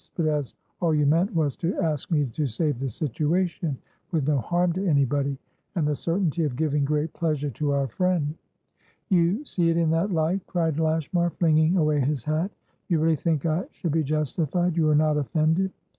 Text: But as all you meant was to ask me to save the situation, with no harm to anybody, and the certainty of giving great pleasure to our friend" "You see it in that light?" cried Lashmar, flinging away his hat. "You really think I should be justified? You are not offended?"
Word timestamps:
But 0.15 0.25
as 0.25 0.55
all 0.81 0.95
you 0.95 1.05
meant 1.05 1.35
was 1.35 1.55
to 1.57 1.77
ask 1.77 2.09
me 2.09 2.25
to 2.33 2.47
save 2.47 2.79
the 2.79 2.89
situation, 2.89 3.77
with 4.11 4.27
no 4.27 4.39
harm 4.39 4.73
to 4.73 4.87
anybody, 4.87 5.37
and 5.75 5.87
the 5.87 5.95
certainty 5.95 6.43
of 6.43 6.55
giving 6.55 6.83
great 6.83 7.13
pleasure 7.13 7.51
to 7.51 7.73
our 7.73 7.87
friend" 7.87 8.33
"You 9.09 9.45
see 9.45 9.69
it 9.69 9.77
in 9.77 9.91
that 9.91 10.11
light?" 10.11 10.41
cried 10.47 10.79
Lashmar, 10.79 11.29
flinging 11.29 11.77
away 11.77 11.99
his 11.99 12.23
hat. 12.23 12.49
"You 12.87 12.99
really 12.99 13.15
think 13.15 13.45
I 13.45 13.65
should 13.69 13.91
be 13.91 14.01
justified? 14.03 14.75
You 14.75 14.89
are 14.89 14.95
not 14.95 15.17
offended?" 15.17 15.69